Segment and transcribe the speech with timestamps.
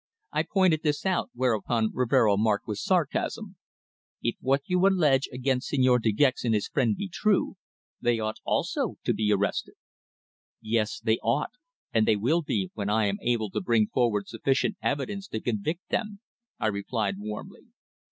[0.31, 3.57] I pointed this out, whereupon Rivero remarked with sarcasm:
[4.23, 7.55] "If what you allege against Señor De Gex and his friend be true,
[8.01, 9.75] they ought also to be arrested."
[10.59, 10.99] "Yes.
[10.99, 11.51] They ought,
[11.93, 15.87] and they will be when I am able to bring forward sufficient evidence to convict
[15.89, 16.19] them,"
[16.59, 17.67] I replied warmly.